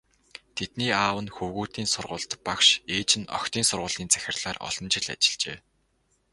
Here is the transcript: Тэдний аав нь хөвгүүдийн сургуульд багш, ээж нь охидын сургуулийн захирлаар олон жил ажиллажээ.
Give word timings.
Тэдний 0.55 0.91
аав 1.03 1.17
нь 1.23 1.33
хөвгүүдийн 1.35 1.91
сургуульд 1.93 2.31
багш, 2.45 2.67
ээж 2.95 3.09
нь 3.19 3.29
охидын 3.37 3.65
сургуулийн 3.67 4.11
захирлаар 4.13 4.57
олон 4.67 4.85
жил 4.93 5.07
ажиллажээ. 5.13 5.57